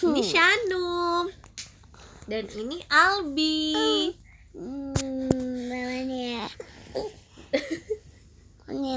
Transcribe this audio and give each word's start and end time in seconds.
Ini 0.00 0.22
Shanum. 0.24 1.28
Dan 2.24 2.48
ini 2.56 2.80
Albi. 2.88 3.76
Hmm, 4.56 4.96
mamanya. 5.68 6.48
Ini. 8.72 8.92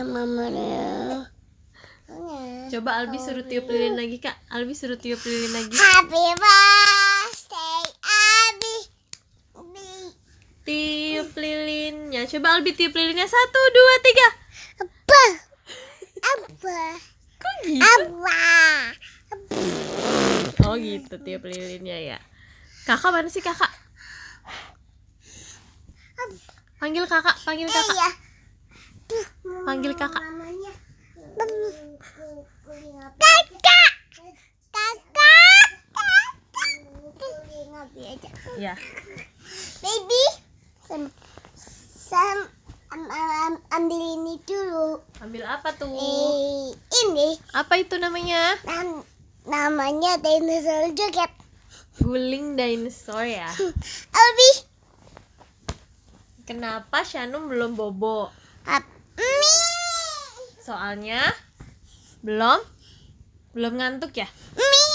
Ini. 2.07 2.39
Coba 2.71 3.03
Albi 3.03 3.19
suruh 3.19 3.43
tiup 3.43 3.67
lilin 3.67 3.99
lagi, 3.99 4.23
Kak. 4.23 4.39
Albi 4.55 4.71
suruh 4.71 4.95
tiup 4.95 5.19
lilin 5.19 5.51
lagi. 5.51 5.75
Happy 5.75 6.25
birthday. 6.39 7.83
Abi. 7.99 8.75
Tiup 10.65 11.29
lilinnya. 11.35 12.23
Coba 12.25 12.55
Albi 12.55 12.71
tiup 12.71 12.95
lilinnya. 12.95 13.27
Satu, 13.27 13.61
dua, 13.75 13.93
tiga. 13.99 14.27
Apa? 14.79 15.23
Apa? 16.23 16.79
Kok 17.43 17.55
gitu? 17.67 17.83
Apa? 17.83 18.41
Oh 20.65 20.75
gitu 20.77 21.15
tiup 21.21 21.45
lilinnya 21.45 21.97
ya. 22.15 22.17
Kakak 22.89 23.13
mana 23.13 23.29
sih 23.29 23.41
kakak? 23.41 23.69
Panggil 26.81 27.05
kakak, 27.05 27.37
panggil 27.45 27.69
kakak. 27.69 27.95
Iya. 27.95 28.09
Panggil 29.65 29.93
kakak. 29.93 30.23
Kakak. 33.21 33.91
Kakak. 34.73 35.69
Ya. 38.57 38.73
Baby. 39.81 40.23
Sam, 40.85 41.09
Sam 41.97 42.37
am, 42.93 43.03
am, 43.09 43.53
ambil 43.73 43.99
ini 43.99 44.37
dulu. 44.45 45.01
Ambil 45.19 45.43
apa 45.43 45.73
tuh? 45.75 45.89
Eh, 45.89 46.71
ini 47.05 47.35
Apa 47.51 47.81
itu 47.81 47.97
namanya? 47.97 48.55
nam, 48.63 49.01
namanya 49.45 50.17
dinosaur 50.21 50.93
joget. 50.93 51.31
Guling 52.01 52.57
dinosaur 52.59 53.25
ya. 53.25 53.49
Abi. 54.25 54.51
Kenapa 56.45 57.01
Shanum 57.01 57.49
belum 57.49 57.73
bobo? 57.73 58.29
Ap, 58.69 58.85
mi. 59.17 59.57
Soalnya 60.61 61.21
belum 62.21 62.61
belum 63.57 63.73
ngantuk 63.79 64.13
ya. 64.13 64.27
Mi. 64.53 64.85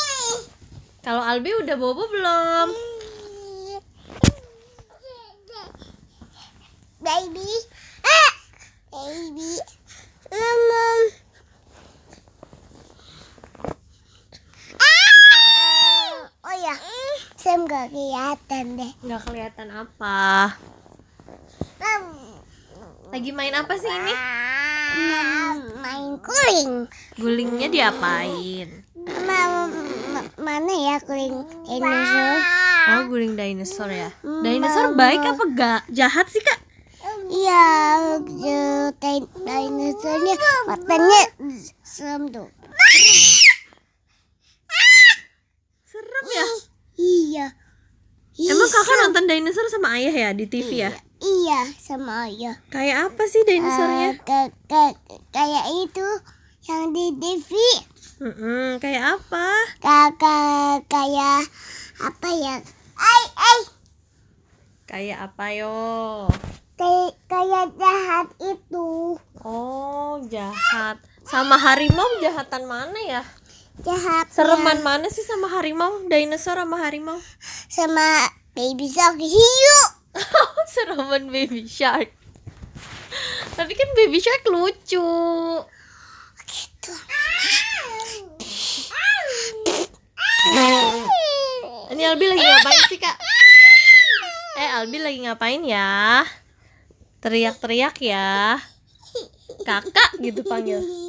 Kalau 1.00 1.24
Albi 1.24 1.50
udah 1.56 1.80
bobo 1.80 2.04
belum? 2.12 2.68
Baby. 7.00 7.48
Ah. 8.04 8.32
Baby. 8.92 9.56
Mama. 10.28 10.84
Ah. 14.76 16.14
Oh 16.44 16.56
ya, 16.60 16.76
Sam 17.40 17.64
gak 17.64 17.79
kelihatan 17.90 18.64
deh. 18.78 18.92
Nggak 19.02 19.20
kelihatan 19.26 19.68
apa. 19.74 20.54
Lagi 23.10 23.30
main 23.34 23.50
apa 23.50 23.74
sih 23.74 23.90
ini? 23.90 24.14
Main 25.82 26.14
kuling. 26.22 26.86
Gulingnya 27.18 27.66
diapain? 27.66 28.86
Ma- 29.26 30.30
mana 30.38 30.70
ya 30.70 30.96
kuling 31.02 31.42
dinosaur? 31.66 32.38
Oh, 32.90 33.02
guling 33.10 33.34
dinosaur 33.34 33.90
ya. 33.90 34.14
Dinosaur 34.22 34.94
baik 34.94 35.26
apa 35.26 35.42
gak 35.58 35.80
jahat 35.90 36.30
sih, 36.30 36.38
Kak? 36.38 36.70
Iya, 37.30 37.66
dinosaurnya 39.42 40.34
matanya 40.70 41.22
serem 41.82 42.30
tuh. 42.30 42.46
Serem 45.82 46.24
ya. 46.30 46.46
Iya. 46.94 47.46
Emang 48.40 48.56
Ih, 48.56 48.59
kakak 48.70 48.96
nonton 49.02 49.24
dinosaur 49.26 49.66
sama 49.66 49.98
ayah 49.98 50.14
ya 50.14 50.30
di 50.30 50.46
TV 50.46 50.86
ya? 50.86 50.92
Iya, 51.20 51.60
sama 51.76 52.30
ayah. 52.30 52.56
Kayak 52.72 53.12
apa 53.12 53.22
sih 53.28 53.42
dinosaurnya? 53.44 54.16
Eh, 54.24 54.92
kayak 55.34 55.66
itu 55.84 56.06
yang 56.70 56.94
di 56.94 57.06
TV. 57.18 57.50
Kayak 58.80 59.20
apa? 59.20 59.46
Kakak 59.82 60.86
kayak 60.88 61.44
apa 62.00 62.28
ya? 62.32 62.54
Ay, 62.96 63.24
ay. 63.36 63.60
Kayak 64.88 65.18
apa 65.28 65.44
yo? 65.52 65.76
Kayak 66.80 67.12
kayak 67.28 67.66
jahat 67.76 68.28
itu. 68.40 69.20
Oh, 69.44 70.16
jahat. 70.32 70.96
Sama 71.28 71.60
harimau 71.60 72.08
jahatan 72.24 72.64
mana 72.64 73.00
ya? 73.04 73.22
Jahat. 73.84 74.28
Sereman 74.32 74.80
mana 74.84 75.08
sih 75.08 75.24
sama 75.24 75.48
harimau? 75.52 76.04
Dinosaur 76.08 76.60
sama 76.60 76.80
harimau? 76.80 77.20
sama 77.70 78.28
baby 78.60 78.92
shark 78.92 79.16
hiu. 79.16 79.78
Sereman 80.72 81.32
baby 81.32 81.64
shark. 81.64 82.12
Tapi 83.56 83.72
kan 83.72 83.88
baby 83.96 84.20
shark 84.20 84.44
lucu. 84.52 85.08
Gitu. 86.44 86.92
Ini 91.90 92.02
Albi 92.04 92.24
lagi 92.28 92.44
ngapain 92.44 92.82
sih, 92.92 93.00
Kak? 93.00 93.16
Eh, 94.60 94.70
Albi 94.76 94.98
lagi 95.00 95.18
ngapain 95.24 95.62
ya? 95.64 96.28
Teriak-teriak 97.24 97.96
ya. 98.04 98.60
Kakak 99.64 100.20
gitu 100.20 100.44
panggil. 100.44 100.99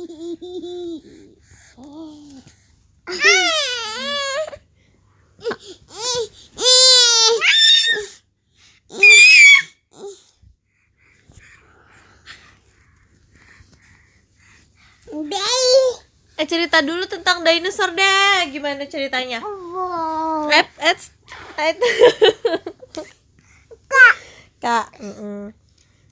Cerita 16.61 16.85
dulu 16.85 17.09
tentang 17.09 17.41
dinosaur 17.41 17.89
deh. 17.97 18.53
Gimana 18.53 18.85
ceritanya? 18.85 19.41
Eh, 20.53 20.65
eh, 20.85 20.93
eh. 21.57 21.73
Kak. 23.89 24.15
Kak, 24.61 24.87
mm-mm. 25.01 25.49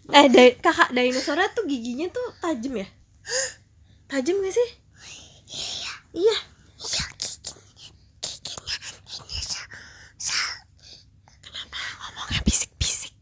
eh 0.10 0.26
da- 0.34 0.58
kakak 0.58 0.90
dinosaurnya 0.90 1.54
tuh 1.54 1.70
giginya 1.70 2.10
tuh 2.10 2.34
tajam 2.42 2.82
ya? 2.82 2.88
Tajam 4.10 4.42
gak 4.42 4.58
sih? 4.58 4.70
Iya. 6.18 6.34
Ya, 6.90 7.06
Kenapa 11.46 11.78
ngomongnya 12.02 12.42
bisik-bisik? 12.42 13.14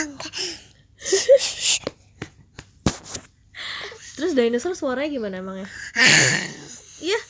Enggak. 0.00 0.32
Terus 4.16 4.32
dinosaur 4.32 4.72
suaranya 4.72 5.12
gimana 5.12 5.44
emangnya? 5.44 5.68
Iya. 7.00 7.20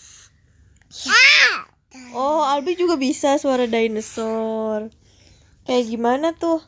Ya. 1.07 1.23
Oh, 2.13 2.45
Albi 2.45 2.77
juga 2.77 2.97
bisa 2.97 3.37
suara 3.37 3.67
dinosaur. 3.69 4.89
Kayak 5.67 5.85
gimana 5.91 6.29
tuh? 6.33 6.63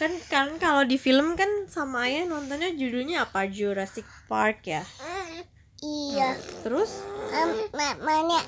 Kan 0.00 0.16
kan 0.32 0.56
kalau 0.56 0.88
di 0.88 0.96
film 0.96 1.36
kan 1.36 1.68
sama 1.68 2.08
ayah 2.08 2.24
nontonnya 2.24 2.72
judulnya 2.72 3.28
apa? 3.28 3.44
Jurassic 3.46 4.08
Park 4.26 4.64
ya. 4.64 4.80
Iya. 5.80 6.40
Terus 6.64 7.04
mana? 8.00 8.40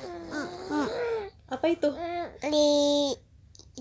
Apa 1.52 1.66
itu? 1.68 1.92
Li 2.48 3.12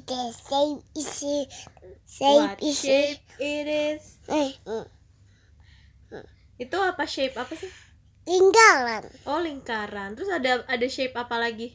the 0.08 0.22
same 0.32 0.80
isi 0.96 1.48
What 2.20 2.60
same 2.60 2.68
isi. 2.68 2.88
shape 2.88 3.24
it 3.40 3.68
is? 3.68 4.04
Eh, 4.28 4.52
Itu 6.60 6.76
apa 6.78 7.08
shape 7.08 7.40
apa 7.40 7.56
sih? 7.56 7.72
Lingkaran. 8.26 9.04
Oh, 9.26 9.42
lingkaran. 9.42 10.14
Terus 10.14 10.30
ada 10.30 10.62
ada 10.68 10.88
shape 10.88 11.16
apa 11.18 11.36
lagi? 11.42 11.74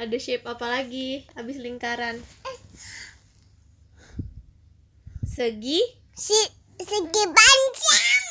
Ada 0.00 0.16
shape 0.16 0.48
apa 0.48 0.66
lagi 0.68 1.28
habis 1.36 1.60
lingkaran? 1.60 2.20
Segi? 5.24 5.80
Si 6.16 6.38
segi 6.80 7.24
panjang. 7.28 8.24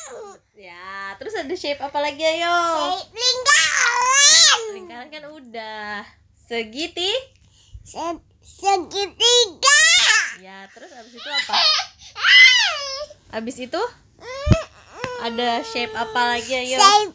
Ya, 0.60 1.16
terus 1.16 1.32
ada 1.38 1.54
shape 1.56 1.80
apa 1.80 1.98
lagi 2.02 2.20
ayo? 2.20 2.52
Shape 2.52 3.14
lingkaran. 3.14 4.60
Lingkaran 4.76 5.08
kan 5.08 5.24
udah. 5.30 6.02
Segiti? 6.36 7.10
Se- 7.86 8.26
segitiga. 8.42 9.78
Ya, 10.42 10.66
terus 10.74 10.90
abis 10.90 11.14
itu 11.14 11.30
apa? 11.30 11.54
Abis 13.38 13.56
itu 13.62 13.78
ada 15.20 15.60
shape 15.64 15.92
apa 15.96 16.20
lagi? 16.36 16.52
Ayo. 16.56 16.78
Shape 16.80 17.12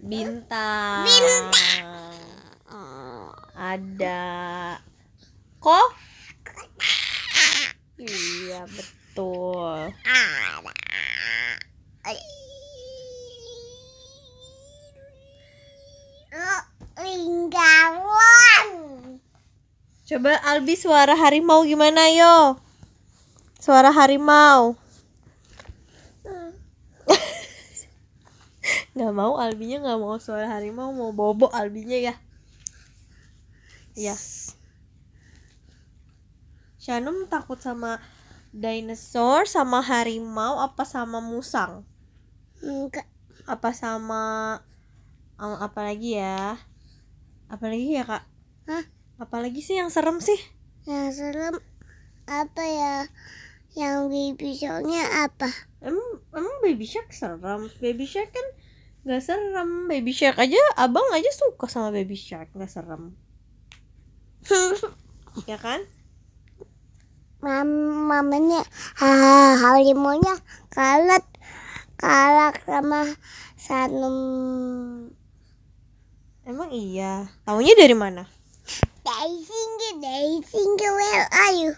bintang. 0.00 1.04
Bintang. 1.04 1.04
Ada. 3.54 4.22
Kok 5.60 5.88
iya 8.00 8.64
betul. 8.64 9.92
Lingkaran. 17.00 18.68
Coba 20.04 20.36
Albi 20.44 20.76
suara 20.76 21.16
harimau 21.16 21.64
gimana 21.64 22.12
yo? 22.12 22.60
Suara 23.56 23.88
harimau. 23.92 24.76
Nggak 29.00 29.16
mau 29.16 29.40
Albinya 29.40 29.80
nggak 29.80 29.96
mau 29.96 30.20
suara 30.20 30.44
harimau 30.52 30.92
mau 30.92 31.16
bobo 31.16 31.48
Albinya 31.56 31.96
ya. 31.96 32.14
Ya. 33.96 34.12
Shanum 36.76 37.24
takut 37.32 37.56
sama 37.56 37.96
dinosaur 38.52 39.48
sama 39.48 39.80
harimau 39.80 40.60
apa 40.60 40.84
sama 40.84 41.24
musang? 41.24 41.88
Enggak. 42.60 43.08
Apa 43.48 43.72
sama 43.72 44.60
um, 45.40 45.56
apa 45.56 45.80
lagi 45.80 46.20
ya? 46.20 46.60
Apa 47.48 47.72
lagi 47.72 47.96
ya, 47.96 48.04
Kak? 48.04 48.24
Hah? 48.68 48.84
Apalagi 49.16 49.64
sih 49.64 49.80
yang 49.80 49.88
serem 49.88 50.20
sih? 50.20 50.36
Yang 50.84 51.24
serem 51.24 51.56
apa 52.28 52.62
ya? 52.68 52.96
Yang 53.72 53.96
baby 54.12 54.52
sharknya 54.52 55.02
apa? 55.24 55.48
Emang, 55.80 56.20
emang 56.36 56.56
baby 56.60 56.84
shark 56.84 57.10
serem? 57.10 57.72
Baby 57.80 58.04
shark 58.04 58.28
kan 58.30 58.46
nggak 59.04 59.22
serem. 59.24 59.88
Baby 59.88 60.12
shark 60.12 60.38
aja, 60.38 60.60
abang 60.76 61.06
aja 61.12 61.30
suka 61.32 61.66
sama 61.68 61.90
baby 61.94 62.16
shark, 62.16 62.52
nggak 62.52 62.70
serem. 62.70 63.16
ya 65.50 65.58
kan? 65.60 65.84
Mam 67.40 67.68
mamanya 68.04 68.60
ah, 69.00 69.56
harimaunya 69.56 70.36
kalah 70.68 71.24
kalah 71.96 72.52
sama 72.68 73.16
Sanum 73.56 75.08
Emang 76.50 76.72
iya. 76.74 77.30
Taunya 77.46 77.76
dari 77.78 77.94
mana? 77.94 78.26
Dari 79.06 79.38
singa, 79.44 79.90
dari 80.02 80.42
singa, 80.42 80.88
where 80.98 81.26
are 81.30 81.54
you? 81.54 81.72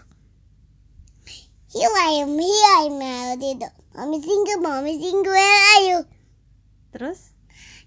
Here 1.69 1.93
I 1.93 2.25
am, 2.25 2.33
here 2.39 2.67
I 2.73 2.89
am, 2.89 2.97
Aldido. 2.97 3.69
Mommy 3.93 4.17
singa, 4.17 4.57
mommy 4.57 4.97
singa, 4.97 5.29
where 5.29 5.59
are 5.69 5.83
you? 5.85 5.99
Terus? 6.93 7.33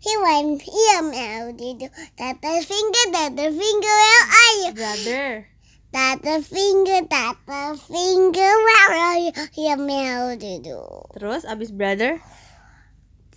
Here 0.02 0.18
I 0.18 0.42
am, 0.42 0.58
here 0.58 0.74
I 0.74 0.98
am, 0.98 1.08
Aldido. 1.14 1.86
Tata 2.18 2.58
finger, 2.58 3.04
tata 3.14 3.54
finger, 3.54 3.94
where 4.02 4.26
are 4.34 4.54
you? 4.66 4.70
Brother. 4.74 5.46
Tata 5.94 6.42
finger, 6.42 7.06
tata 7.06 7.78
finger, 7.78 8.50
where 8.66 8.98
are 8.98 9.18
you? 9.22 9.30
Here 9.54 9.70
I 9.70 9.78
am, 9.78 9.86
Aldido. 9.86 11.06
Terus 11.14 11.46
abis 11.46 11.70
brother? 11.70 12.18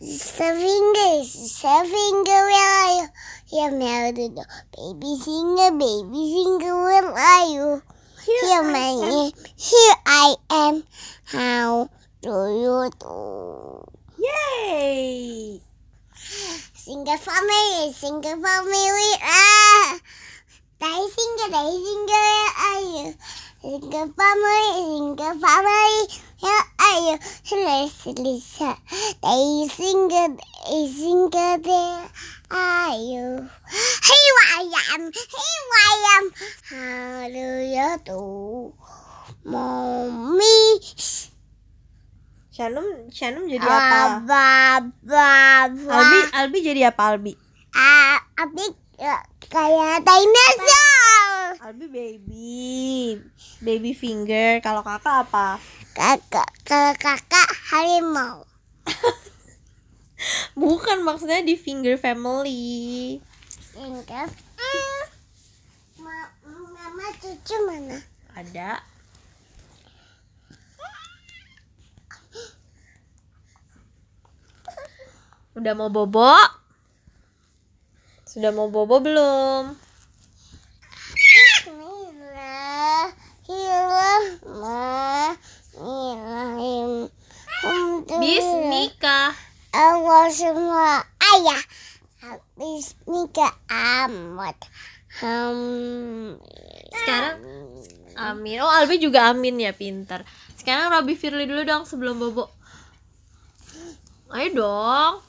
Sister 0.01 0.57
finger, 0.57 1.21
sister 1.21 1.85
finger, 1.85 2.41
where 2.49 2.73
are 2.81 2.93
you? 2.97 3.05
Here 3.53 3.69
I 3.69 3.77
am, 3.77 3.77
Aldido. 3.77 4.41
Baby 4.73 5.21
singer, 5.21 5.69
baby 5.77 6.21
singer, 6.33 6.73
where 6.81 7.13
are 7.13 7.45
you? 7.45 7.83
Here, 8.25 8.63
my 8.65 8.89
name. 9.05 9.37
Here 9.53 9.97
I 10.09 10.33
am. 10.49 10.83
How 11.29 11.93
do 12.25 12.33
you 12.57 12.89
do? 12.97 13.68
Sing 17.09 17.17
it 17.17 17.21
for 17.21 17.41
me, 17.41 17.91
sing 17.91 18.23
it 18.23 18.35
for 18.35 18.63
me. 18.69 18.91
We 18.91 19.09
are. 19.25 19.99
They 20.79 20.99
sing 21.09 21.35
it, 21.39 21.49
they 21.49 21.69
sing 21.85 22.05
it. 22.07 22.13
Where 22.13 22.53
are 22.69 22.85
you? 22.85 23.05
Sing 23.61 23.93
it 23.93 24.09
for 24.15 24.33
me, 24.43 24.57
sing 24.85 25.17
it 25.17 25.33
for 25.41 25.59
me. 25.65 25.81
Where 26.39 26.65
are 26.79 26.99
you? 27.07 27.15
Listen, 27.65 28.15
listen. 28.23 28.75
They 29.23 29.67
sing 29.73 30.07
it, 30.11 30.33
they 30.67 30.87
sing 30.87 31.29
it. 31.33 31.63
There 31.63 32.09
are 32.51 32.95
you? 32.95 33.49
Here 34.05 34.39
I 34.53 34.69
am, 34.93 35.01
here 35.11 35.69
I 35.73 35.93
am. 36.13 36.25
How 36.69 37.27
do 37.27 37.47
you 37.65 37.89
do? 38.05 38.73
Mommy. 39.45 40.79
Shanum, 42.59 43.07
Shanum 43.07 43.47
jadi 43.47 43.63
apa? 43.63 44.19
Albi, 45.87 46.19
Albi 46.35 46.57
jadi 46.59 46.91
apa 46.91 47.15
Albi? 47.15 47.31
Ah, 47.71 48.19
abi 48.35 48.67
eh, 48.99 49.21
kayak 49.47 50.03
dinosaur. 50.03 51.55
Albi 51.63 51.87
baby, 51.87 53.15
baby 53.63 53.95
finger. 53.95 54.59
Kalau 54.59 54.83
kakak 54.83 55.23
apa? 55.23 55.55
Kakak, 55.95 56.51
kalau 56.67 56.91
kakak 56.99 57.47
harimau. 57.71 58.43
Bukan 60.59 61.07
maksudnya 61.07 61.39
di 61.39 61.55
finger 61.55 61.95
family. 61.95 63.23
Hmm. 64.59 64.99
Ma- 66.03 66.31
Mama 66.75 67.07
cucu 67.15 67.55
mana? 67.63 68.03
Ada. 68.35 68.83
Udah 75.59 75.75
mau 75.75 75.91
bobo? 75.91 76.31
Sudah 78.23 78.55
mau 78.55 78.71
bobo 78.71 79.03
belum? 79.03 79.75
Bismika. 88.07 89.35
Allah 89.75 90.25
semua 90.31 91.03
ayah. 91.19 91.63
Bismika 92.55 93.51
amat. 93.67 94.55
Hmm. 95.19 96.39
Sekarang 96.95 97.35
Amin. 98.15 98.63
Oh, 98.63 98.71
Albi 98.71 98.95
juga 99.03 99.27
Amin 99.27 99.59
ya, 99.59 99.75
pintar. 99.75 100.23
Sekarang 100.55 100.87
Robby 100.87 101.19
Firly 101.19 101.43
dulu 101.51 101.67
dong 101.67 101.83
sebelum 101.83 102.15
bobo. 102.15 102.47
Ayo 104.31 104.55
dong. 104.55 105.28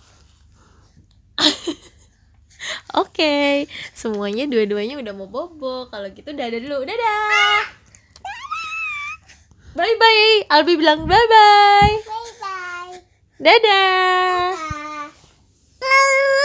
Oke, 3.00 3.66
semuanya 3.96 4.44
dua-duanya 4.50 5.00
udah 5.00 5.12
mau 5.16 5.28
bobo. 5.30 5.88
Kalau 5.88 6.08
gitu 6.12 6.30
dadah 6.34 6.60
dulu. 6.60 6.84
Dadah. 6.84 7.80
Bye 9.70 9.96
bye. 9.96 10.44
Albi 10.50 10.74
bilang 10.74 11.06
bye 11.06 11.26
bye. 11.30 11.94
Bye 12.02 12.32
bye. 12.42 12.94
Dadah. 13.38 14.52
dadah. 15.78 16.38